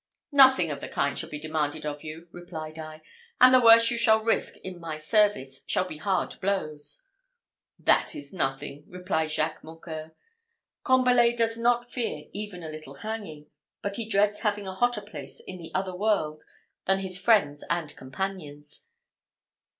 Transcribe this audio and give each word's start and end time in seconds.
"Nothing 0.31 0.71
of 0.71 0.81
the 0.81 0.87
kind 0.87 1.15
shall 1.15 1.29
be 1.29 1.39
demanded 1.39 1.85
of 1.85 2.03
you," 2.03 2.27
replied 2.31 2.79
I; 2.79 3.03
"and 3.39 3.53
the 3.53 3.61
worst 3.61 3.91
you 3.91 3.99
shall 3.99 4.23
risk 4.23 4.55
in 4.63 4.79
my 4.79 4.97
service 4.97 5.61
shall 5.67 5.85
be 5.85 5.97
hard 5.97 6.41
blows." 6.41 7.03
"That 7.77 8.15
is 8.15 8.33
nothing," 8.33 8.83
replied 8.87 9.29
Jacques 9.29 9.63
Mocqueur. 9.63 10.15
"Combalet 10.83 11.37
does 11.37 11.55
not 11.55 11.91
fear 11.91 12.25
even 12.33 12.63
a 12.63 12.69
little 12.69 12.95
hanging; 12.95 13.51
but 13.83 13.97
he 13.97 14.09
dreads 14.09 14.39
having 14.39 14.65
a 14.65 14.73
hotter 14.73 15.01
place 15.01 15.39
in 15.45 15.59
the 15.59 15.71
other 15.75 15.95
world 15.95 16.41
than 16.85 16.97
his 17.01 17.19
friends 17.19 17.63
and 17.69 17.95
companions. 17.95 18.87